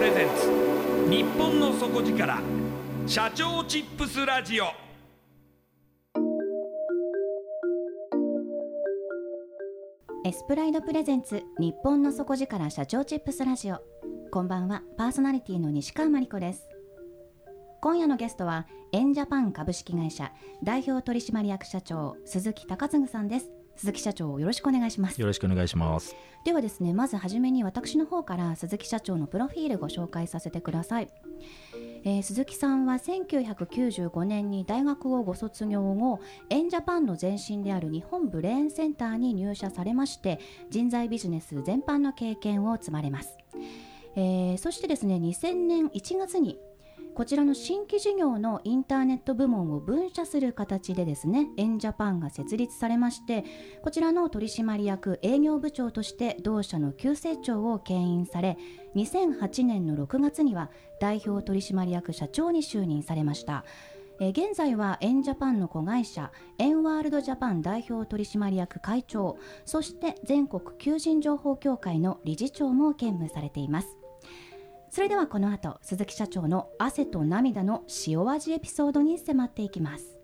[0.00, 1.10] プレゼンツ。
[1.10, 2.40] 日本の底力。
[3.06, 4.64] 社長チップスラジオ。
[10.24, 11.42] エスプライドプレゼンツ。
[11.58, 13.82] 日本の底力社長チップスラジオ。
[14.30, 14.82] こんばんは。
[14.96, 16.66] パーソナリティの西川真理子です。
[17.82, 20.32] 今夜のゲストはエンジャパン株式会社
[20.62, 23.50] 代表取締役社長鈴木隆嗣さんです。
[23.80, 25.18] 鈴木社長よろしくお願いします。
[25.18, 26.14] よろしくお願いします。
[26.44, 31.08] ではですねまずはじめに私の方から鈴木社長のプロフィールご紹介させてください、
[32.04, 36.20] えー、鈴木さんは1995年に大学をご卒業後
[36.50, 43.38] エンジャパンの前身である日本ブレーンセンターに入社されまして人材ビジネス全般の経験を積まれます。
[44.14, 46.58] えー、そしてですね2000年1月に
[47.14, 53.44] こちらの新規事業のインターネット部門を分社する形でですねエンジャパンが設立されまして
[53.82, 58.56] こちらの取締役営業部長として同社の急成長を牽引され
[58.96, 63.64] 2008年の6月には代表取締役社長に就任されました。
[64.20, 73.99] 現在はエンジャパンの子会社エンワールドジャパン代表取締役会長そして全国求人情報協会の理事長も兼務されています。
[74.90, 80.16] それではこの後鈴木社長の汗と涙の塩味エピソードに迫っていきます。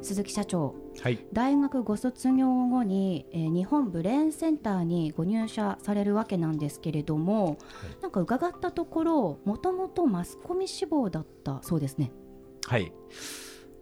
[0.00, 7.56] 鈴木社長、はい、大学ご卒業後に、えー、日本ブレーンセンターにご入社されるわけなんですけれども、はい、
[8.00, 12.10] なんか伺ったところもともとマスコミ志望だったそうですね。
[12.66, 12.90] はい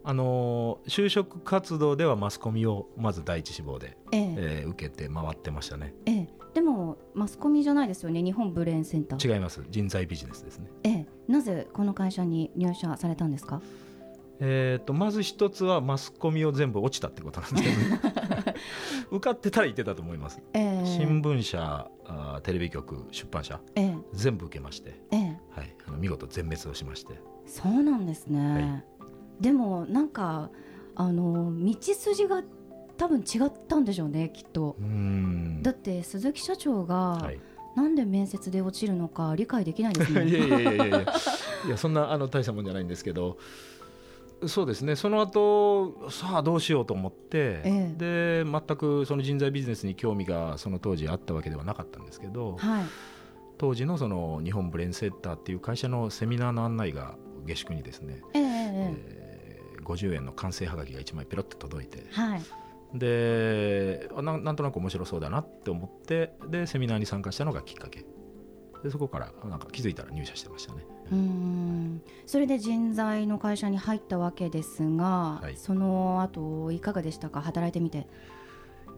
[0.09, 4.35] あの就職活動ではマスコミをまず第一志望で、ええ。
[4.37, 9.33] えー、受けて回ってましたね、ええ、でもマスコミじゃないですよね日本ブレーンセンター。
[9.33, 9.65] 違います。
[9.69, 13.61] 人材ビジネスですね、ええ、なぜこの会社に入社されたんですか？
[14.39, 18.55] えーと、まず一つはマスコミを全部落ちたってことなんですけど、
[19.17, 25.19] 受かってたら言ってたと思います、えー、新聞社あテレビ局出版社、えー、全部受けまして、えー
[25.49, 27.19] はい、あの見事全滅をしまして。
[27.45, 28.96] そうなんですね、はい
[29.39, 30.49] でもなんか
[30.95, 32.43] あの道筋が
[32.97, 34.75] 多分違ったんでしょうねきっと。
[35.61, 37.39] だって鈴木社長が、はい、
[37.75, 40.25] なんで面接で落ちるのか理解できないですね。
[40.27, 41.01] いやいやいやいや
[41.67, 43.37] いやそんなあの大したもんじゃないんですけど
[44.45, 52.85] そうですねその後さあどうしようと思って、ええ、で全くその人材ビジネスに興味がその当時あったわけではなかったんですけど、はい、
[53.57, 58.39] 当時のその日本ブレーンセッターっていう会社のセミナーの案内が下宿にですね、え。
[58.39, 59.26] えー
[59.87, 62.41] 50円の完成はがきが1枚ペロッと届いて、はい、
[62.93, 68.05] でななんとなく面白そうだなって思ってでセミナーに参加したのがきっかけ。
[68.83, 70.85] でそこからなんか気づいたら入社してましたね。
[71.11, 72.01] うん。
[72.27, 77.41] それで人材の会社に入ったわけですが、はい、その後いかがでしたか？
[77.41, 78.07] 働いてみて。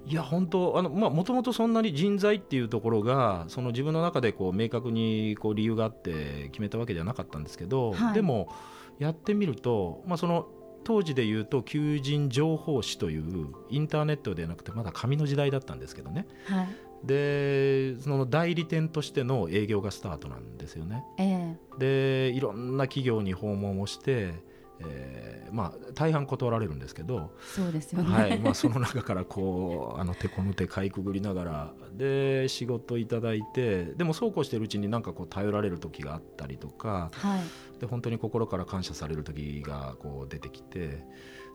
[0.06, 8.50] いや本当あのまあもともとそんなに人材っていうところがその自分の中でこう明確にこう理由があって決めたわけじゃなかったんですけど、はい、でも
[8.98, 10.48] やってみると、まあ、その
[10.84, 16.68] 当時でいうと求人情報誌というインターネットではなくてまだ紙の時代だったんですけどね、はい、
[17.04, 21.04] でその代理店としての営業がスタートなんですよね。
[21.18, 24.34] えー、でいろんな企業に訪問をして
[24.82, 41.04] えー、まあ大半断られるんですけどそうですよね、はいまあ、その中からこうあの手この手かいくぐりながらで仕事いただいてでもそうこうしてるうちになんかこう頼られる時があったりとか、はい、で本当に心から感謝される時がこう出てきて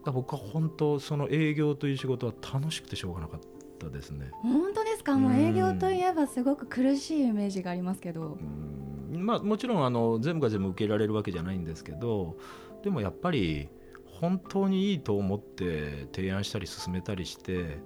[0.04, 3.40] 僕は本当その営業という仕事は楽しくてしょうがなかっ
[3.78, 4.30] たですね。
[4.42, 8.36] 本当ですか、もう営業といえばすごく苦しいイメージがありますけど。
[9.16, 12.36] まあ、もちろんあの全部が全部受けられるわけじゃないんですけど
[12.84, 13.70] でもやっぱり
[14.20, 17.78] 本当にいいと思って提案したり進めたりして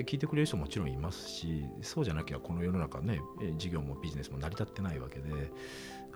[0.00, 3.20] 聞いてくれる人ももちろんいますしそうじゃなきゃこの世の中ね
[3.56, 5.36] 事業もビジネスも成り立ってないわけでだ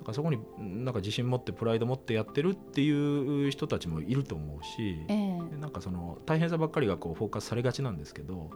[0.03, 8.51] からそこになんか自信持ってプライド持ってやってるっていう人たちもいると思うし、えー、なんかその大変さばっかりがこうフォーカスされがちなんですけど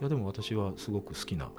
[0.00, 1.50] いやでも私はすごく好きな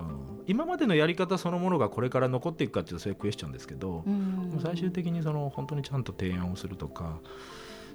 [0.00, 7.20] うん、今までのやり方そのものがこれから残っていくかっていうとそういうクエスチョンですけど、うん、最終的にその本当にちゃんと提案をするとか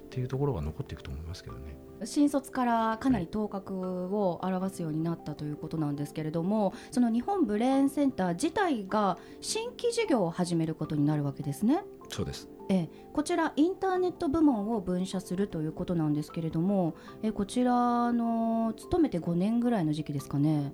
[0.06, 1.78] っていうところが残っていくと思いますけどね。
[2.04, 11.84] 新卒からかなり頭角を表すようになったということなんですけれども、その日本ブレーンセンター自体が新規事業を始めることになるわけですね。
[12.10, 12.50] そうです。
[12.70, 20.74] えこちらインターネット部門を分社するということなんですけれどもえこちらの勤めて5年ぐらいの時期ですかね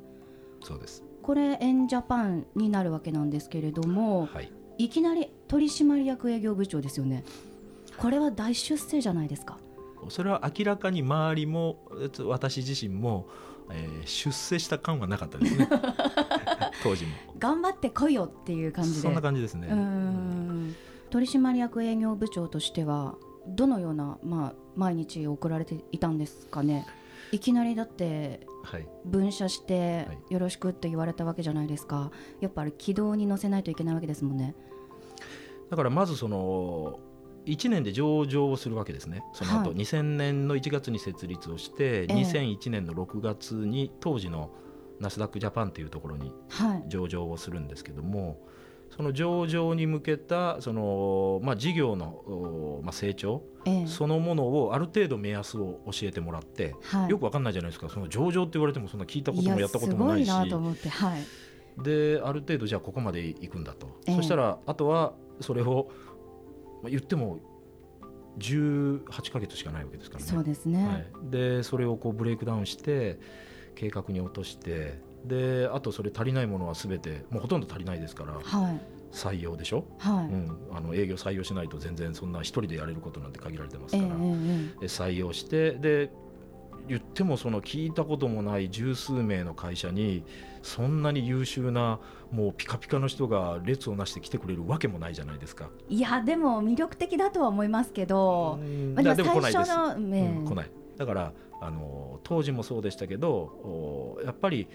[0.63, 1.04] そうです。
[1.21, 7.24] これエンジャパンになるわけなんですけれども、はい、いきなり取締役営業部長ですよね。
[7.98, 9.57] これは大出世じゃないですか。
[10.09, 11.80] それは明らかに周りも
[12.19, 13.27] 私自身も、
[13.71, 15.68] えー、出世した感はなかったですね。
[16.83, 17.12] 当時も。
[17.39, 19.00] 頑張ってこいよっていう感じで。
[19.00, 19.68] そんな感じですね。
[21.10, 23.15] 取締役営業部長としては
[23.48, 26.86] どのような、まあ、毎日送られていたんですかね？
[27.31, 28.47] いきなりだって
[29.06, 32.12] 分社してよろしくって言われたわけじゃないですか。
[32.41, 34.56] やっぱり軌道に乗せないといけないわけですもんね。
[35.69, 37.00] だからまずその
[37.45, 39.24] 1年で上場をするわけですね。
[39.33, 44.51] その後、はい、2000年の1月に設立をして、えー、2001年の6月に当時の
[45.00, 46.33] ナスダックジャパンというところに
[46.88, 48.38] 上場をするんですけども、はい
[48.98, 57.90] その上場に向けたその、まあ、事業の、まあ、成長、ええ、そのものをある程度目安を教えてもらって、はい、よくわかんないじゃないですか。
[57.90, 60.32] その上場って言われてもそんな聞いたこともやったこともないし。
[61.78, 65.92] である程度じゃあここまでいくんだと、え、そしたらあとはそれを、
[66.82, 67.38] まあ、言っても
[68.40, 70.32] 18か月しかないわけですからね。
[70.32, 73.20] そうですね、はい、でそれをこうブレイクダウンして
[73.76, 78.81] 計画に落としてであとそれ足りないものはすべてもうほとんど足りないですから、はい、
[79.12, 80.25] 採用でしょ、はい。
[80.25, 86.12] うん、あの営業採用しないと全然そんな一人でやれることなんて限られてますから、えー、採用してで
[86.88, 90.24] 言ってもその聞いたこともない十数名の会社に
[90.62, 92.00] そんなに優秀な
[92.31, 95.70] もうピカピカの人が列をなして来てくれるわけもないじゃないですか。
[95.89, 98.60] いやでも魅力的だとは思いますけど、
[98.96, 100.72] まあ、でも来ないです、うん、来ない。
[100.98, 104.68] だからあの当時もそうでしたけどやっぱり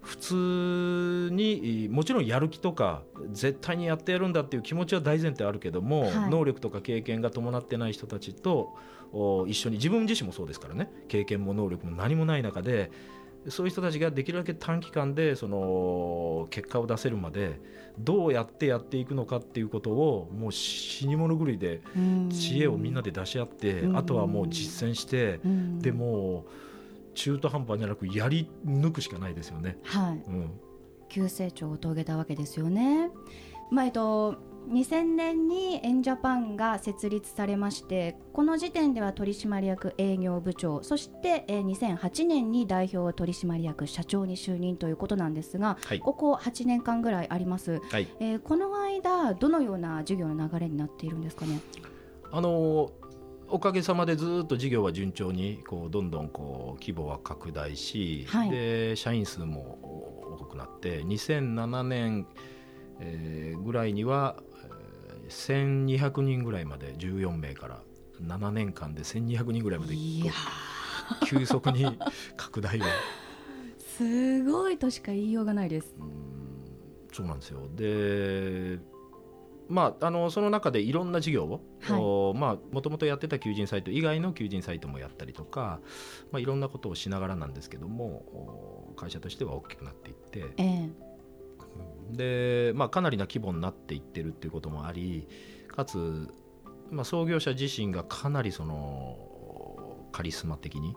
[0.00, 3.02] 普通にもちろんやる気とか
[3.32, 8.76] 絶対にやってやるんだっていう気持ちは大前提あるけども、はい、能力とか経験が伴ってない人たちと
[9.46, 10.90] 一緒に自分自身もそうですからね。
[11.08, 12.90] 経験も能力も何もない中で
[13.48, 17.60] そういう人たちができるだけ短期間でその結果を出せるまで
[17.98, 21.80] どうやってやっていくのかっていうことをもう死に物狂いで
[22.30, 25.40] 知恵をみんなで出し合ってあとはもう実践して
[25.80, 26.46] でも
[27.18, 29.76] 中途半端じゃなくやり抜くしかないですよね。
[29.82, 30.50] はい、うん、
[31.08, 33.10] 急成長を遂げたわけですよね。
[33.72, 34.36] まあえっと
[34.68, 51.60] 2000年にエンジャパンが設立されましてこの時点では取締役営業部長そして2008年に代表取締役社長に就任ということなんですが、はい、ここ8年間ぐらいあります、はい、えー、この間どのような事業の流れになっているんですかね？
[52.30, 52.90] あの
[53.50, 59.78] おかげさまでずっと事業は順調にこうどんどんこう規模は拡大し、はい、で社員数も
[60.40, 62.26] 多くなって2007年、
[63.00, 64.36] えー、ぐらいには
[65.28, 67.80] 1200人ぐらいまで14名から
[68.22, 69.94] 7年間で1200人ぐらいまで
[71.26, 71.98] 急速に
[72.36, 72.84] 拡大を。
[73.96, 75.94] すごいとしか言いようがないです。
[77.12, 77.68] そうなんですよ。
[77.74, 78.78] で
[79.68, 85.80] まあ、あのその中でいろんな事業を、はい、まあ、もともとやってた求人サイト以外の求人サイトもやったりとか、
[86.32, 95.28] まあ、いろんなことをしながらなんですけども会社としては大きくなっていって、えー、でまあ、かなりな規模になっていってるっていうこともあり
[95.68, 96.28] かつ、
[96.90, 99.18] まあ、創業者自身がかなりその
[100.12, 100.96] カリスマ的に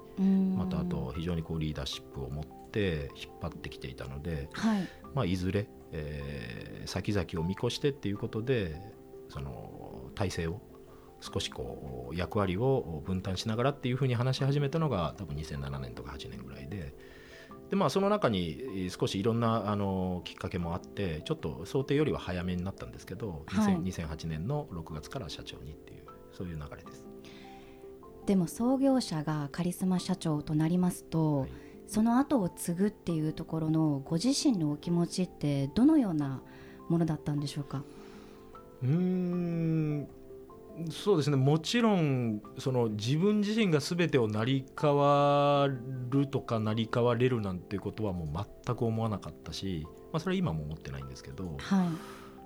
[0.55, 4.87] またあと非常にこうリーダーシップを持って引っ張ってきていたので、はい。
[5.13, 8.81] まあ、いずれえー、先々を見越してっていうことで
[9.29, 10.61] その体制を
[11.21, 16.93] 少しこう役割を分担しながらっていうふうに話し始めたのが多分2007年とか8年ぐらいで。
[17.69, 27.05] で、まあ、その中に少しいろんなあのきっかけもあってちょっと想定よりは早めになったんですけど、はい、2008年の6月から社長にっていうそういう流れです。
[28.25, 36.41] でも創業者がカリスマ社長となりますと、はいその後を継ぐっていうところのご自身のお気持ちってどのような
[36.87, 37.83] ものだったんでしょうか？
[38.81, 40.07] うん
[40.89, 41.35] そうですね。
[41.35, 45.67] もちろんその自分自身が全てを成り代わ
[46.09, 51.83] るとか成り代われるなんてことはもう全く思わなかったし、まあ、それは今も思ってないんですけど、は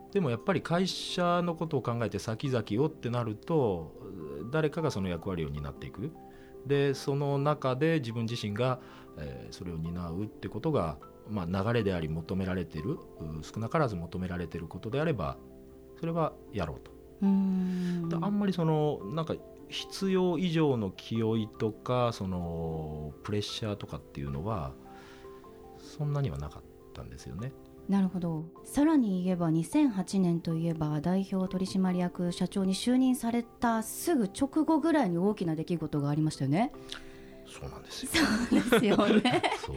[0.09, 3.93] い、でもやっぱり会社のことを考えて先々をってなると
[4.51, 6.11] 誰かがその役割を担っていく。
[6.65, 8.79] でその中で自分自身が
[9.17, 10.97] えー、それを担うってことが、
[11.29, 12.97] まあ、流れであり求められてる
[13.41, 15.37] 少なからず求められてることであれば
[15.99, 16.91] それはやろうと。
[17.21, 19.35] うんあんまりそのなんか
[19.69, 24.73] 必要以上の気負いとかそのプレッシャーとかっていうのは
[25.79, 27.53] そんなにはなかったんですよね。
[27.87, 36.71] なるほどさらに言えば2008年といえば代表取締役社長に就任されたすぐ直後ぐらいに大きな出来事がありましたよね。
[37.47, 38.11] そうなんですよ。
[38.11, 39.41] そうですよね。
[39.65, 39.73] そ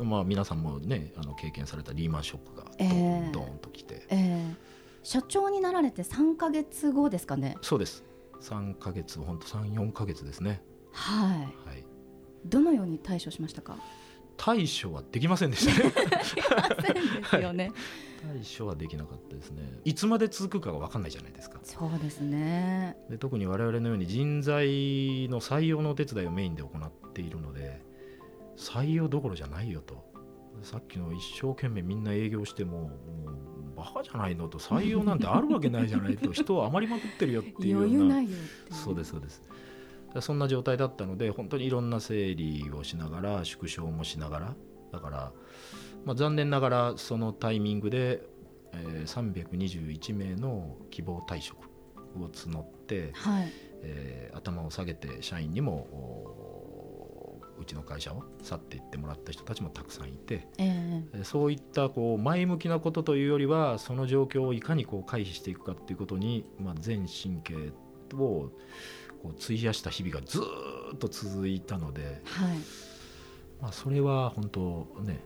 [0.00, 4.54] うまあ皆さんもねあの経験されたリーマンショックがドーン、ドーンときて、えー、
[5.02, 7.56] 社長になられて3か月後ですかね。
[7.62, 8.04] そうです。
[8.40, 10.62] 3か月本当3、4か月ですね。
[10.92, 11.38] はい。
[11.68, 11.84] はい。
[12.44, 13.76] どのように対処しましたか？
[14.38, 15.90] 対処はできませんでしたね。
[15.90, 17.72] ですよね。
[18.22, 19.62] 対処はできなかったですね。
[19.84, 21.60] いつまで続くかが分かんないじゃないですか。
[21.62, 22.96] そうですね。
[23.10, 27.82] で特に我々のように人材の採用のお手伝いをメインで行っているので、
[28.56, 30.08] 採用どころじゃないよと。
[30.62, 38.20] さっきの一生懸命みんな営業してももうバカじゃないのと採用なんてあるわけないじゃないと人を余りまくってるよっていうような
[38.70, 39.42] そうですそうです
[40.20, 44.54] そんな状態だったので本当にいろんな整理をしながら縮小もしながら
[44.92, 45.32] だから、
[46.04, 48.22] まあ、残念ながらそのタイミングで、
[48.72, 51.58] えー、321名の希望退職
[52.16, 55.86] を募って、はい、えー、頭を下げて社員にも
[57.60, 67.72] うちの会社を去っていってもらった人たちもたくさんいて、えー、そういったこう前向きなことというよりはその状況をいかにこう回避していくかということに、まあ、全神経
[68.16, 68.50] を
[69.22, 70.40] こう費やした日々がず
[70.94, 72.58] っと続いたので、はい。
[73.60, 75.20] まあ、それは本当ね、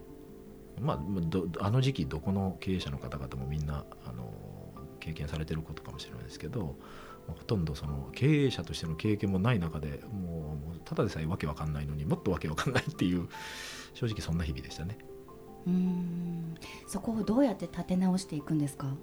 [0.81, 4.33] まあ、あの時期どこの経営者の方々もみんなあの
[5.01, 6.77] 経験されてることかもしれないですけど
[7.29, 13.29] ほとんどその経営者としての経験もない中でもうただでさえわけわかんないのにもっとわけわかんないっていう
[13.93, 14.97] 正直そんな日々でしたね。
[15.67, 16.55] うん。
[16.87, 18.95] そこをどうやって立て直していくんですか？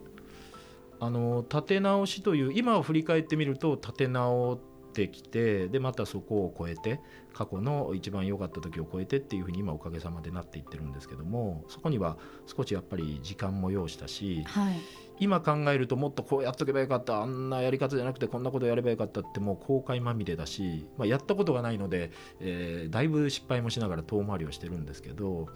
[1.00, 4.60] あの立て直しという今を振り返ってみると立て直っ
[5.00, 7.00] てきてでまたそこを超えて
[7.34, 14.76] 過去の一番良かった時を超えてっていうふうに今おかげさまでなっていってるんですけどもそこには少しやっぱり時間も要したし、はい、
[15.20, 25.48] 今考えるともっとこうやっとけばよかったあんなやり方じゃなくてこんなことやればよかったってもう後悔まみれだし、まあ、やったことがないので、えー、だいぶ失敗もしながら遠回りをしてるんですけど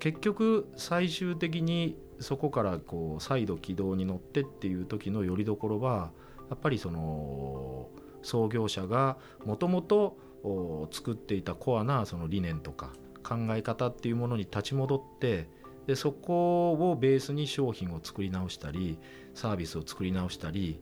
[0.00, 6.10] 結局最終的にそこからこう再度軌道に乗ってっていう時のよりどころは
[6.50, 7.88] やっぱりその
[8.22, 10.18] 創業者がもともと
[10.90, 15.48] 作っていたコアなその理念とか考え方っていうものに立ち戻って
[15.86, 18.98] でそこをベースに商品を作り直したり
[19.34, 20.80] サービスを作り直したり、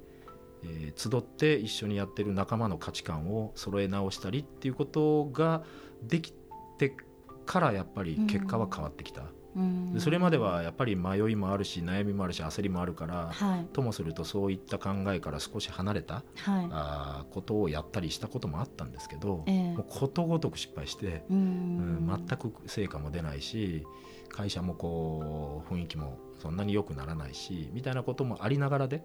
[0.64, 5.62] えー、集って一緒にやってる仲間の価値観を揃え直したりっていうことが
[6.02, 6.34] でき
[6.78, 6.94] て
[7.46, 9.22] からやっぱり結果は変わってきた。
[9.22, 9.39] うん
[9.92, 23.84] でそれまではやっぱり迷いもあるし悩みもあるし焦りもあるから、はい、ともするとそういった考えから少し離れた、はい、あことをやったりしたこともあったんですけど、えー、もうことごとく失敗してうん、全く成果も出ないし
[24.28, 29.02] 会社もこう雰囲気もそんなに良くならないしみたいなこともありながらで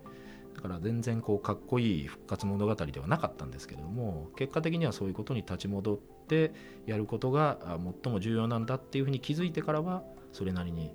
[0.56, 5.98] だから全然こうかっこいい復活物語ではなかったんですけれども結果的にはそういうことに立ち戻っ
[6.28, 6.54] て
[6.86, 10.04] やることが最も重要なんだっていうふうに気づいてからは
[10.36, 10.92] それなりに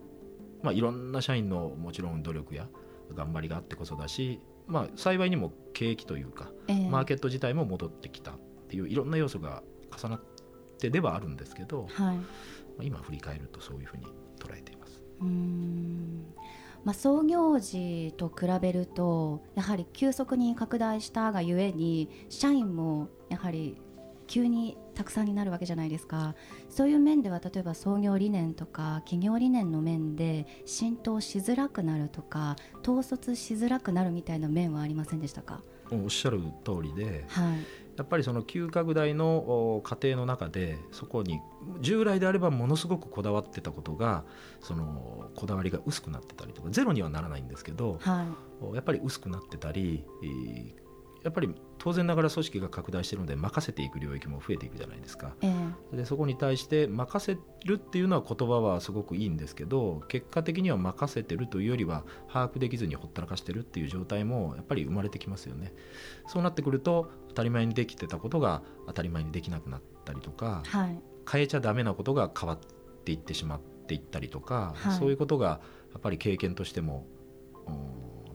[0.62, 2.68] まあ、いろんな社員のもちろん努力や
[3.14, 8.34] 頑張りがあってこそだし、まあ、幸いにも景気というか、えー、マーケット自体も戻ってきたっ
[8.68, 9.62] ていういろんな要素が
[9.96, 10.20] 重なっ
[10.78, 12.24] てではあるんですけど、はい、ま
[12.80, 14.06] あ、今振り返るとそういうふうに
[14.38, 15.00] 捉えています。
[15.20, 16.26] うん。
[16.84, 23.76] まあ、創業時と比べるとやはり急速に拡大したがゆえに社員もやはり
[24.26, 26.34] 急にたくさんになるわけじゃないですか。
[26.68, 35.62] そういう面では例えば創業理念とか企業理念の面で浸透しづらくなるとか統率しづらくなるみたいな面はありませんでしたか？
[35.90, 37.58] おっしゃる通りで、はい、
[37.96, 41.40] やっぱりその急拡大の過程の中でそこに
[41.80, 44.24] 従来であればものすごくこだわってたことが
[44.60, 48.26] そのこだわりが薄くなってたりとかゼロにはならないんですけど、は
[48.70, 50.04] い、やっぱり薄くなってたり
[51.22, 65.72] やっぱり当然ながら組織が拡大しているので任せていく領域も増えていくじゃないですか、えー、でそこに対して任せるっていうのは言葉はすごくいいんですけど結果的には任せてるというよりは把握できずにほったらかしてるっていう状態もやっぱり生まれてきますよね。
[66.26, 71.00] そうなってくると当たり前にできてたことが当たり前にできなくなったりとか、はい、
[71.30, 72.58] 変えちゃダメなことが変わっ
[73.04, 75.60] ていってしまっていったりとか、はい、そういうことが
[75.92, 77.06] やっぱり経験としても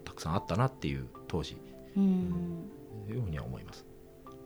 [0.04, 1.58] たくさんあったなっていう当時。
[1.97, 2.33] うん。
[3.09, 3.85] いうふうには思います。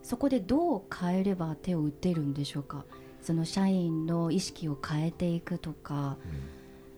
[0.04, 2.86] そこでどう変えれば手を打てるんでしょうか？
[3.22, 6.00] その社員の意識を変えていくとか、うん、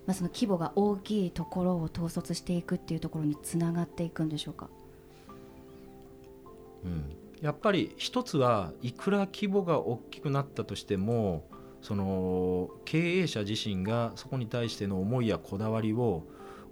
[0.05, 4.69] まあ、その規模が大きいところを統率していくっていうところにつながっていくんでしょうか、
[6.85, 11.43] うん、やっぱり一つはいくら規模が大きくなったとしても
[11.81, 16.23] その経営者自身がそこに対しての思いやこだわりを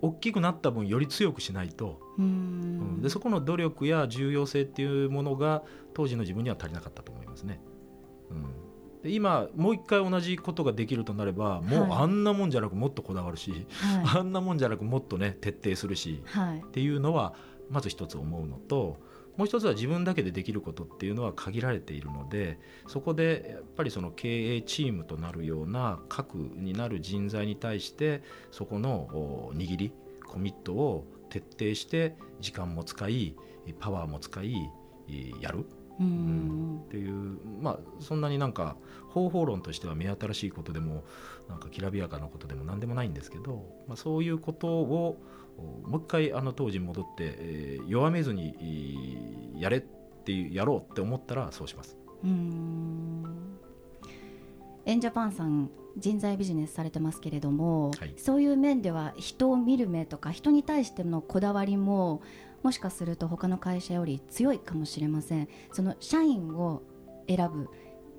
[0.01, 5.63] 大きくなった分より強くしないと、うん、でそこの努力や重要性っていうものが
[5.93, 7.59] 当時の自分には足りなかったと思いますね。
[8.29, 13.65] うん、で今もう一回同じことができるとなればもうあんなもんじゃなくもっとこだわるし、はい、
[14.19, 17.33] あんなもんじゃなくもっとね徹底するし、はい、っていうのは
[17.69, 18.99] まず一つ思うのと
[19.39, 29.07] もう一つは自分だけでできることっていうのは限られているのでそこでやっぱりその経営チームとなるような核になる人材に対してそこの
[29.53, 29.93] 握り
[30.25, 33.33] コミットを徹底して時間も使い
[33.79, 34.69] パワーも使い
[35.39, 35.65] やる。
[36.01, 38.75] うん、っていうまあそんなになんか
[39.09, 41.03] 方法論としては目新しいことでも
[41.49, 45.21] なんかきらびやかなことでも何でもないんですけど、まあ、そういうことを
[45.87, 51.97] もう一回あの当時に戻って、えー、弱めずにやれってやろうって思ったらそうします。
[52.23, 53.23] うん。
[54.85, 62.21] エンジャパンさん人材ビジネスされてますけれども、はい、そういう面では人を見る目とか人に対してのこだわりも
[62.63, 65.47] もしかすると他の会社より強いかもしれません。
[65.71, 66.81] その社員を
[67.27, 67.69] 選ぶ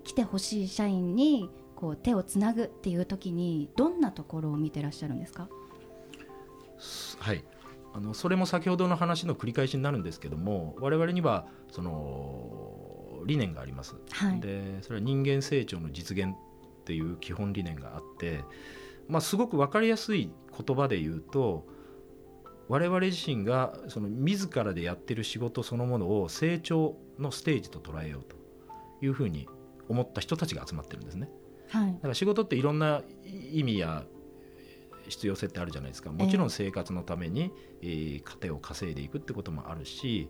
[0.05, 5.49] 来てほしい社員にこう手をつなぐっていう時にどんなところを見てらっしゃるんですか？
[7.19, 7.45] はい。
[7.93, 16.35] あのそれも先ほどの話の繰り返しになるんですけども我々にはその理念があります、はい、でそれは人間成長の実現っ
[16.85, 18.45] ていう基本理念があって、
[19.09, 20.31] まあ、すごく分かりやすい
[20.67, 21.67] 言葉で言うと
[22.69, 28.37] 我々自身がその自らでやってる仕事そのものを成長のステージと捉えようと
[29.05, 29.49] いうふうに
[29.89, 31.29] 思った人たちが集まってるんですね。
[31.69, 34.05] はい、だから仕事っていろんな意味や
[35.11, 36.11] 必要性ってあるじゃないですか。
[36.11, 40.29] もちろん生活のために、えー、家庭を稼いでいくってこともあるし、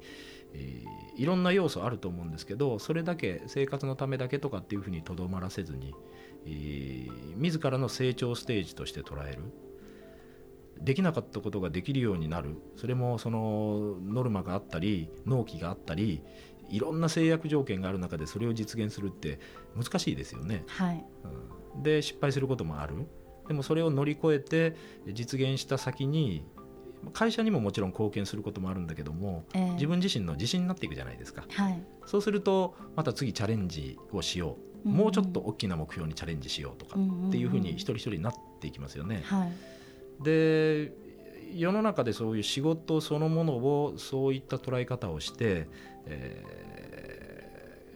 [0.53, 5.95] えー、いろんな要素あると思うんですけどそれだけ生活のためだけとかっていうふうにとどまらせずに、
[6.47, 9.43] えー、自らの成長ステージとして捉える。
[10.81, 12.57] できなかったことができるようになる。
[12.77, 16.23] それもそのノルマがあったり納期があったり
[16.71, 19.41] いろんな制約条件がある中でそれを実現するって
[19.77, 20.65] 難しいですよね。
[20.69, 21.05] はい、
[21.75, 22.95] うん、で失敗することもある
[23.51, 24.77] でもそれを乗り越えて
[25.13, 26.45] 実現した先に
[27.13, 39.25] 会社にももちろん貢献することもあるんだけども、えー、自分自身の自信になっていくじゃないですか、はい、そうするとまた次チャレンジをしよう、うん、もうちょっと大きな目標にチャレンジしようとかっていうふうに一人一人になっていきますよね。
[39.25, 39.47] は
[40.21, 40.93] い、で
[41.53, 45.67] 世の中でそういう仕事そのものをそういった捉え方をして、
[46.07, 46.45] え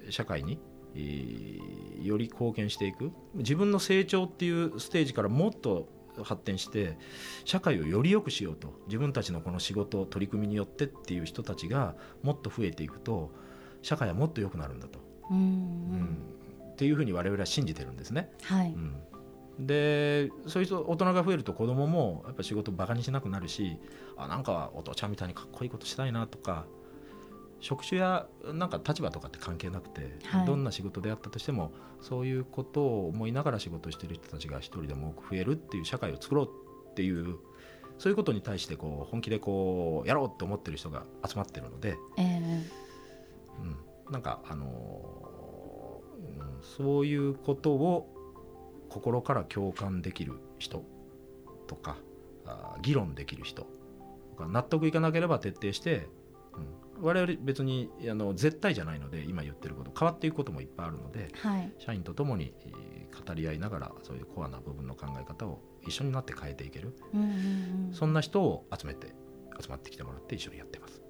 [0.08, 0.58] ー、社会に
[0.94, 3.12] より貢献していく。
[3.34, 5.88] 自分の成長っていうステージからもっと
[6.22, 6.96] 発展して
[7.44, 13.32] 社会をより良くしようと自分たちのこの仕事取り組みによってっていう人たちがもっと増えていくと
[13.82, 15.00] 社会はもっと良くなるんだと。
[15.30, 16.18] うん、うん、
[16.72, 18.30] っていうふうに我々は信じてるんですね。
[18.42, 18.96] はい、うん。
[19.58, 23.78] でそういう人大人が増えると子供もやっぱ仕事バカにしなくなるし
[24.16, 26.66] あなんかお父ちゃんみたいにかっこいいことしたいなとか
[27.64, 31.72] 職種やなんか立場とかって関係なくて、はい、どんな仕事であったとしても
[32.02, 36.50] そういうことを思いながら仕事してる人たちが一人でも多く増えるっていう社会を作ろう
[36.90, 37.38] っていう
[37.96, 42.62] そういうことに対してこう本気でこうやろうと思ってる人が集まってるので、えー
[44.06, 48.10] うん、なんかあのー、うん、そういうことを
[48.90, 50.84] 心から共感できる人
[51.66, 51.96] とか
[52.44, 53.66] あ議論できる人
[54.38, 56.08] 納得いかなければ徹底して、
[56.54, 62.52] うん、我々別にあの絶対じゃないので今言ってること変わっていくこともいっぱいあるので、はい、社員とともに
[63.26, 69.14] 語り合いながらそういうコアな部分の考え方を一緒になって変えていける、うんうんうん、そんな人を集めて
[69.60, 71.00] 集まってきてもらって一緒にやってます。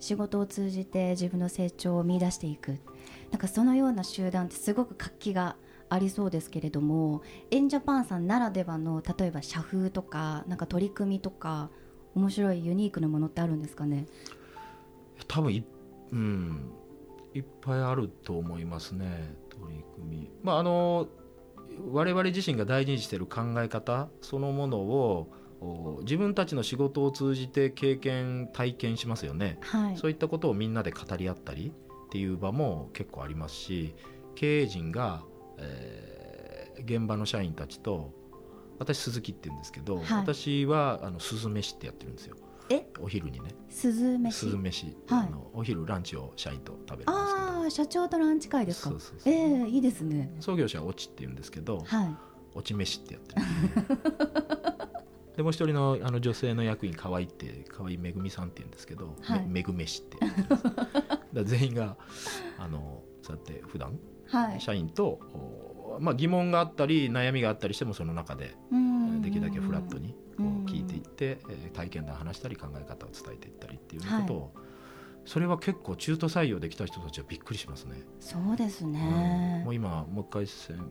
[0.00, 2.78] 仕事を通じて自分の成長を見出していく。
[3.30, 5.56] なんかそのような集団ってすごく活気が
[5.88, 11.70] ありそうですけれどもエンジャパンさんならではの例えば社風とかなんか取り組みとか
[12.14, 14.06] 面白いユニークなものってあるんですかね？
[15.30, 15.64] 多分い,、
[16.12, 16.72] うん、
[17.34, 20.30] いっぱいあると思いますね取り組み。
[20.42, 21.08] まああの
[21.92, 25.30] 我々自身が大事にしている考え方そのものを
[26.00, 31.72] 自分たちの仕事を通じて経験体験しますよね、はい、そういったことをみんなで語り合ったり
[32.06, 33.94] っていう場も結構ありますし
[34.34, 35.22] 経営陣が
[35.60, 38.12] えー、現場の社員たちと
[38.78, 42.36] 私鈴木って言うんですけど、はい、私はあの鈴飯ってやってるんですよ
[42.70, 42.86] え？
[43.00, 43.50] お昼にね。
[43.68, 44.32] 鈴飯？
[44.32, 47.46] 鈴飯、はい、あのお昼ランチを社員と食べるんですけど。
[47.46, 48.90] ああ社長とランチ会ですか？
[48.90, 49.32] そうそうそう。
[49.32, 50.34] ええー、いいですね。
[50.40, 52.16] 創業者はオチって言うんですけど、はい、
[52.54, 53.42] オチ飯ってやってる
[55.36, 60.18] でもう一人のあの女性の役員河合って河合めぐみさんって言うんですけど、はい、めぐ飯って
[61.32, 61.96] だ全員が
[62.58, 63.98] あのそうやって普段
[64.58, 68.54] 社員と、まあ、疑問があったり悩みがあったりしてもその中で
[69.22, 70.14] できるだけフラットに
[71.20, 74.54] ていって体験談話したり考え方を伝えていったりっていうことを、
[75.26, 78.02] それは結構中途採用できた人たちはびっくりしますね。
[78.20, 80.46] そうですね、うん、もう今もう一回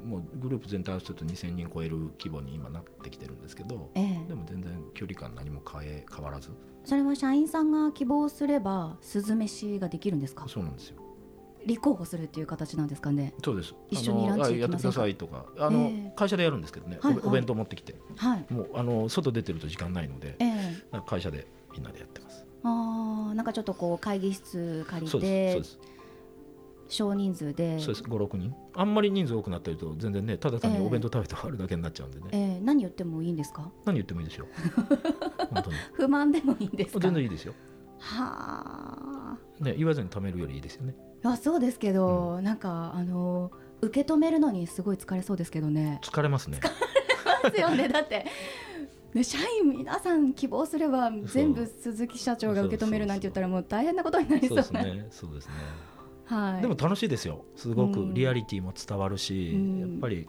[0.06, 6.52] もうグループ全体合わせると2000人超える規模に今なってきてるんですけど、ええ、でも全然距離感何も変え変わらず。
[6.86, 10.48] それは社員さんが希望すればスズメシができるんですか？
[10.48, 11.02] そうなんですよ
[11.66, 13.34] 立候補するっていう形なんですかね。
[13.44, 13.76] そうです。
[13.90, 22.46] 一緒にランチやってくださいとか、あの、えー、会社でやるんですけどね、はいはい、お弁当持ってきて、はい、もうあの外出てると時間ないので、えー、会社でみんなでやってます。
[22.64, 25.62] ああ、なんかちょっとこう会議室借りて、
[26.88, 28.04] 少人数で、そうです。
[28.04, 28.54] 五六人。
[28.74, 32.26] あんまり人数多くなってると全然ね、ただ単にお弁当食べて終わるだけになっちゃうんでね。
[32.32, 33.70] えー、何言ってもいいんですか？
[33.86, 34.48] 何言ってもいいですよ。
[35.54, 35.78] 本当に。
[35.94, 37.00] 不満でもいいんですか？
[37.00, 37.54] 全然いいですよ。
[38.00, 39.64] はあ。
[39.64, 40.96] ね、言わずに貯めるよりいいですよね。
[41.24, 43.52] あそうですけど、うん、なんかあの
[43.82, 46.72] 受け止めるのにすごい疲れそうですけどね疲れますね疲れ
[47.44, 48.26] ますよね だって
[49.14, 55.08] ね、社員皆さん希望すれば全部鈴木社長が受け止めるなんて言ったらもう大変なことになりそうですね。
[55.10, 55.54] そうですね。
[56.26, 56.62] はい。
[56.62, 57.44] でも楽しいですよ。
[57.56, 60.28] すごくリアリティも伝わるし、うん、やっぱり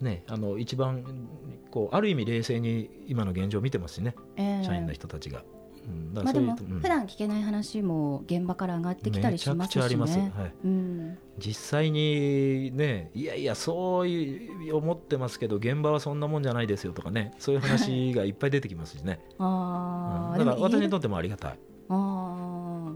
[0.00, 1.28] ねあの一番
[1.70, 5.44] こうある意味冷静に今の現状を見てますしね、えー、社員の人たちが。
[5.86, 9.96] うん、まあでも普段聞けない話も現場から上がってきたりしますしね。
[9.96, 10.30] ますはい。
[10.64, 19.20] うん、実際にねいやいやそういう思ってますけど現場はそんなもんじゃないですよとかねそういう話がいっぱい出てきますしね。
[19.38, 21.58] あうん、だから私にとってもありがたい。
[21.88, 22.92] あ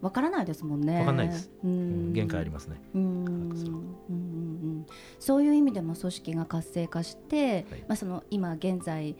[0.00, 1.00] わからないですもんね。
[1.00, 1.50] わかんないです。
[1.62, 2.80] うん、限界ありますね。
[2.94, 4.86] うん、うんうん、
[5.18, 9.16] そういう意味でも組織が活性化して、はい、まあその今現在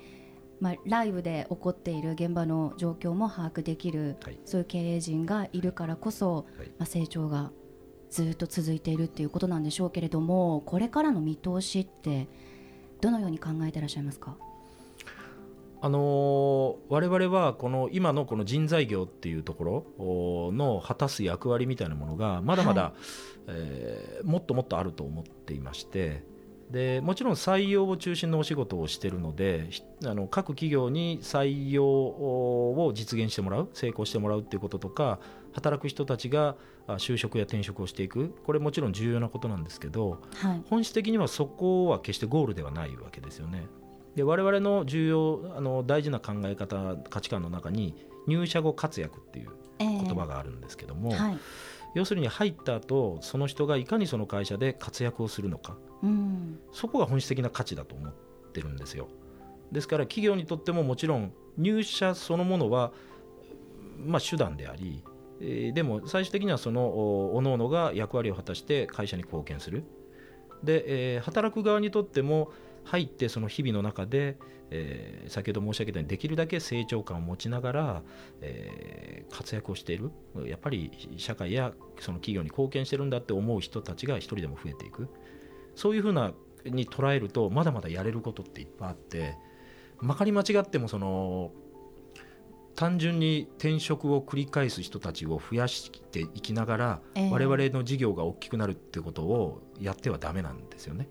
[0.61, 7.51] まあ、ライブで起こっている現場の状況も把握できる、はい、そういう経営陣がいるからこそ、はい、まあ、成長が
[8.11, 12.29] ずっと続いているっていうことなんでしょうけれどもこれからの見通しって
[13.01, 14.37] どのように考えていらっしゃいますか？
[15.83, 19.65] あのー、我々はこの今のこの人材業っていうとこ
[19.99, 22.93] ろの果たす役割みたいなものがまだまだ、はい、
[23.49, 26.23] えー、もっともっとあると思っていまして
[26.71, 29.69] でもちろん採用を中心のお仕事をしているので
[30.05, 35.19] あの各企業に採用を実現してもらう成功してもらうっていうこととか
[35.53, 36.57] 働く人たちが
[36.87, 38.35] 就職や転職をしていく。
[38.47, 43.67] これもちろん重要なことなんですけど、はい、本質的にはそこは決してゴールではないわけですよね。
[44.15, 47.95] で我々の重要あの大事な考え方価値観の中に
[48.27, 51.39] 入社後活躍っていう言葉があるんですけども、えーはい
[51.95, 58.13] 要するに入った後その人がいかにその会社で活躍をするのか、うん、そこが本質的な価値だと思っ
[58.53, 59.09] てるんですよ。
[59.73, 62.93] ですから企業にとってももちろん入社そのものは、
[64.05, 65.05] まあ、手段であり、
[65.41, 69.85] えー、でも最終的にはそのおのおのが役割を果たして会社に貢献する。
[70.63, 72.51] で、えー、働く側にとっても
[72.91, 74.37] 入ってその日々の中で、
[74.71, 78.03] えー、先ほど申し上げたようにできるだけ成長感を持ちながら、
[78.41, 80.11] えー、活躍をしている。
[80.47, 85.09] やっぱり社会やその企業に貢献してるんだって思う人たちが一人でも増えていく。
[85.77, 86.33] そういうふうな
[86.65, 89.37] に捉えるとまだまだやれることっていっぱいあって
[90.01, 91.53] まかり間違ってもその
[92.81, 101.07] 単純に転職を繰り返す人たちを増やしていきながら、えー、我々の事業が大きくなるってことをやってはだめなんですよね。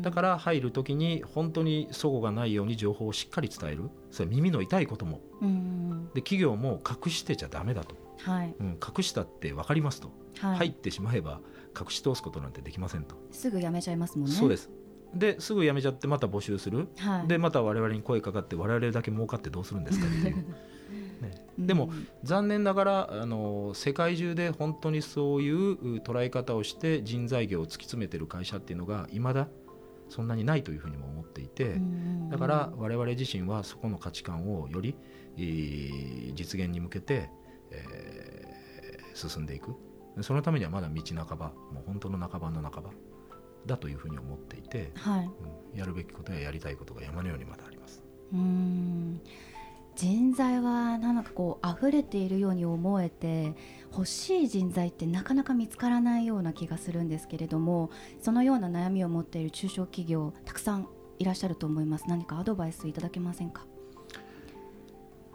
[0.00, 3.90] だから入る時に本当に齟齬がないように情報をしっかり伝える。
[4.10, 5.20] それ耳の痛いことも。
[6.14, 8.54] で企業も隠してちゃだめだと、はい。
[8.58, 11.42] うん、隠したって分かりますと、はい、入ってしまえば
[11.78, 13.16] 隠し通すことなんてできませんと。
[13.32, 14.34] すぐ辞めちゃいますもんね。
[14.34, 14.70] そうです
[15.14, 20.44] ですぐ辞めちゃってまた募集する、はい、でまた我々に声かかって我々だけ儲かってどうするんですかっていう。
[21.20, 21.90] ね、でも、
[22.24, 29.48] 残念ながらあの世界中で本当にそういう捉え方をして人材業を突き詰めてる会社っていうのがいまだ
[30.08, 31.80] そんなにないというふうにも思っていて。
[32.30, 34.96] だから我々自身はそこの価値観をより、
[35.36, 37.28] えー、実現に向けて、
[37.70, 39.74] えー、進んでいく。
[40.22, 42.90] そのためにはまだ道半ばもう本当の半ばの半ば
[43.66, 45.30] だというふうに思っていて、はい。
[45.72, 48.02] うん、やるべきことややりたいことが山のようにまだあります。
[48.32, 49.20] うん。
[49.96, 53.54] 人材はなんかこう溢れているように思えて
[53.92, 62.04] 欲しい人材ってなかなか見つからないような気がするんですけれどもそのような悩みを持っている中小企業たくさんいらっしゃると思います。
[62.08, 63.66] 何かアドバイスいただけませんか？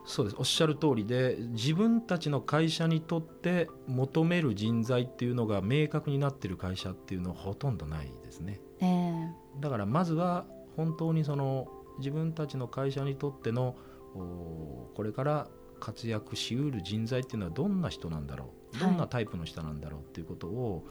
[0.06, 0.36] そうです。
[0.38, 13.76] おっしゃる通りで自分たちの会社にとって求める人材っていうのが明確になっている会社っていうのはほとんどないですね、えー、だからまずは本当にその自分たちの会社にとっての
[14.14, 15.48] これから
[15.80, 18.80] 活躍しうる人材っていうのはどんな人なんだろう？
[18.80, 20.86] どんなタイプの人なんだろうっていうことを、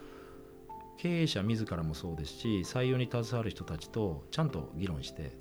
[0.98, 5.36] 経営者自らもそうですし採用に携わる人たちとちゃんと議論して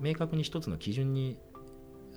[0.00, 1.38] 明確に一つの基準に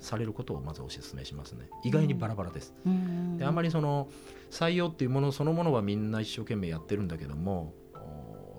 [0.02, 1.70] されることをまずお勧めしますね。
[1.84, 4.10] 意外にバラバラです、うん、であまりその
[4.50, 7.74] 採用っていうものそのものはみんな一生懸命やってるんだけども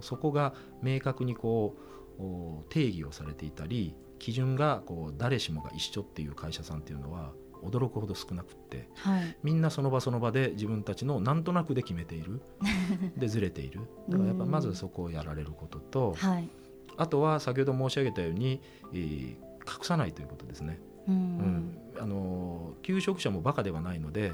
[0.00, 1.76] そこが明確にこ
[2.18, 2.22] う
[2.70, 7.32] 定義をされていたり基準がこう誰しもが一緒っていう会社さんっていうのは
[7.64, 12.40] 驚くほど少なくって、はい、みんなその場その場で自分たちのなんとなくで決めている。
[13.16, 13.80] でずれている。
[14.08, 16.48] だからやっぱまずそこをやられることと、はい、
[16.96, 18.60] あとは先ほど申し上げたように、
[18.92, 20.80] えー、隠さないということですね。
[21.08, 24.32] うん、あの求職者もバカではないので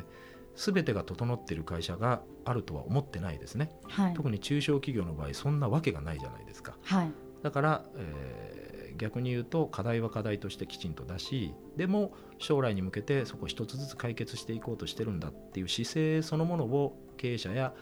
[0.59, 17.73] 全てが整っている会社があるとは思ってないですね、はい、特に中小企業の場合そんなわけがないじゃないですか、はい、だから、えー、逆に言うと課題は課題としてきちんと出しでも将来に向けてそこ一つずつ解決していこうとしてるんだっていう姿勢そのものを経営者や、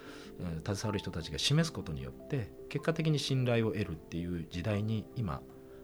[0.41, 5.41] えー、携わる人たちが示すことによって結果的に信頼を得るっていう時代に今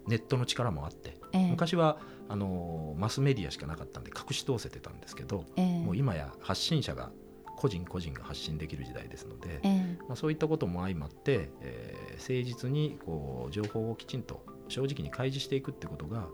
[0.06, 1.98] ネットの力もあって、えー、昔は
[2.32, 7.10] あのマスメディアしかなかったんで隠し通せてたんですけど、えー、もう今や発信者が
[7.58, 16.26] 個人個人が発信できる時代ですので、えー、まあ、そういったことも相まって、えー、誠実にこう情報をきちんと正直に開示していくってことが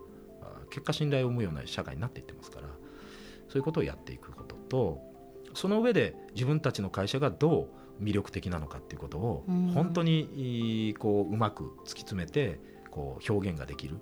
[0.69, 2.67] 結果信頼を生むような社会になっていってますから
[3.49, 5.01] そういうことをやっていくことと
[5.53, 13.97] その上で自分たちの会社がどう魅力的なのかっていうことを本当にこううまく突き詰めてこう表現ができる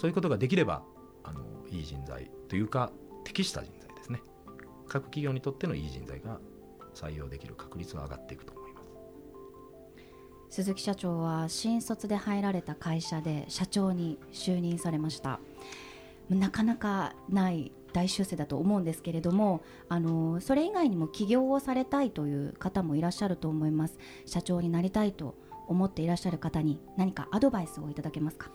[0.00, 0.82] そういうことができれば
[1.24, 2.90] あのいい人材というか
[3.22, 4.22] 適した人材ですね。
[4.88, 6.40] 各企業にとってのいい人材が
[6.94, 8.88] 採用できる確率は上がっていくと思います。
[10.48, 15.38] 鈴木社長は新卒で入られた会社で社長に就任されました。
[16.30, 23.98] なかなかない大修正だと思うんですけれどもあのそれ以外にも起業をされたいという方もいらっしゃると思います。
[24.24, 25.34] 社長になりたいと
[25.68, 28.50] 思っていらっしゃる方に何かアドバイスをいただけますか？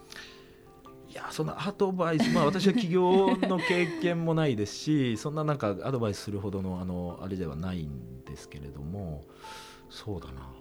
[1.15, 9.23] やそのアドバイス、まあ、私は起業の経験もないですし そんななんかアドバイスするほどのあのあれではないんですけれども
[9.89, 10.51] そうだな。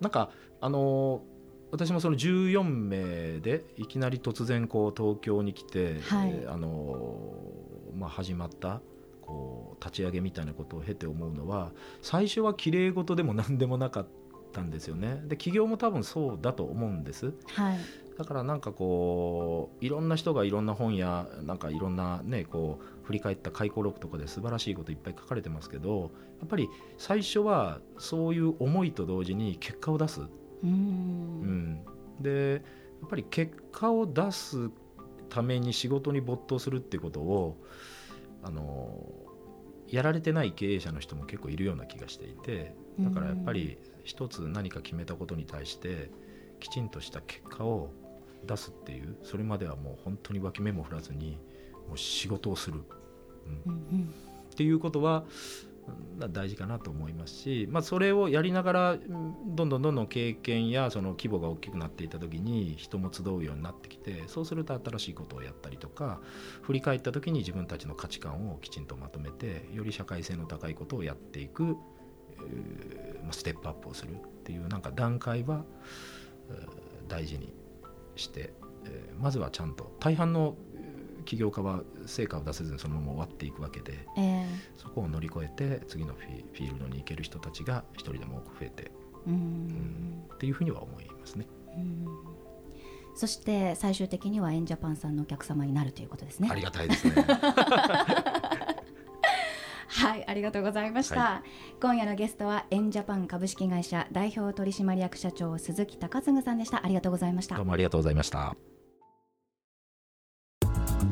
[0.00, 1.22] なんかあの
[1.70, 7.32] 私もその14名でいきなり突然こう東京に来て、はい、あの
[7.96, 8.82] まあ、始まった
[9.22, 14.06] こう立ち上げみたいなことを経て思うのは最初はきれい事でも何でもなかっ
[14.52, 15.22] たんですよね。
[15.24, 17.78] で企業も多分そうだと思うんです、はい、
[18.22, 30.20] だからなんかこういろんな人がいろんな本やなんかいろんなねこう振り返った回顧録とかで素晴らしいこといっぱい書かれてますけどやっぱり最初はそういう思いと同時に結果を出す。
[30.62, 31.80] うん、
[32.20, 32.62] で
[33.00, 34.70] やっぱり結果を出す
[35.28, 37.56] ために仕事に没頭するってことを
[38.44, 39.04] あの
[39.88, 46.12] やられてない経営者の人も結構いるような気がしていてだからやっぱり一つ何か決めたことに対して
[46.60, 47.90] きちんとした結果を
[48.46, 51.38] 出すっていうそれまではもう本当に脇目も振らずに
[51.88, 52.80] もう仕事をする、
[53.66, 54.14] うん、うんうん、
[54.52, 55.24] っていうことは
[56.30, 58.96] 大事かなと思いますし、まあ、それをやりながら
[59.46, 66.20] どんどんどんどん経験やその規模が大きくなっていった時に人も集うようになってきてそうすると新しいことをやったりとか
[66.62, 71.76] 振り返った時に自分たちの価値観をきちんとまとめてより社会性の高いことをやっていく
[73.32, 75.64] ステップアップをするっていうなんか段階は
[77.08, 77.52] 大事に
[78.22, 78.52] して
[79.20, 80.56] まずはちゃんと大半の
[81.24, 88.90] 起業家は成果を出せずにそのまま終わっていくわけで、えー、そこを乗り越えて次のフィールドに行ける人たちが一人でも多く増えて
[89.26, 91.46] うん、っていうふうには思いますね。
[93.14, 96.48] そして最終的にはエンジャパンさんのお客様になるということですね。
[96.50, 97.14] ありがたいですね。
[100.02, 101.20] はい、ありがとうございました。
[101.20, 101.48] はい、
[101.80, 106.84] 今夜のゲストはエンジャパン株式会社代表取締役社長鈴木隆嗣さんでした。
[106.84, 107.54] ありがとうございました。
[107.54, 108.56] どうもありがとうございました。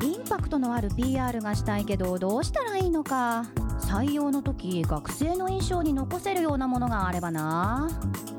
[0.02, 3.44] インパクトのある PR がしたいけどどうしたらいいのか
[3.80, 7.88] 採用の時学生の印象に残せるようなものがあればな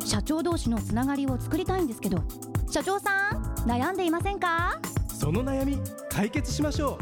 [0.03, 2.23] 社長同士のつながりを作りたいんですけど
[2.69, 4.79] 社長さん悩んでいませんか？
[5.07, 5.77] その悩み
[6.09, 6.97] 解決しましょ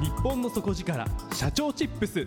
[0.00, 2.26] う日本の底力社長チップス